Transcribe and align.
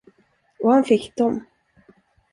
Och 0.59 0.73
han 0.73 0.83
fick 0.83 1.15
dem. 1.15 1.45